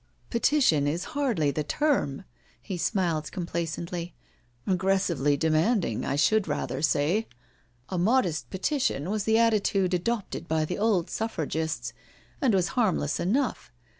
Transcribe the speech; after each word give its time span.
"Petition 0.31 0.87
is 0.87 1.03
hardly 1.13 1.51
the 1.51 1.63
term." 1.63 2.23
He 2.59 2.75
smiled 2.75 3.25
compla 3.25 3.65
cently." 3.69 4.13
Aggressively 4.65 5.37
demanding, 5.37 6.05
I 6.05 6.15
should 6.15 6.47
rather 6.47 6.81
say. 6.81 7.27
A 7.89 7.99
modest 7.99 8.49
petition 8.49 9.11
was 9.11 9.25
the 9.25 9.37
attitude 9.37 9.93
adopted 9.93 10.47
by 10.47 10.65
the 10.65 10.79
old 10.79 11.11
Suffragists, 11.11 11.93
and 12.41 12.55
was 12.55 12.69
harmless 12.69 13.19
enough. 13.19 13.71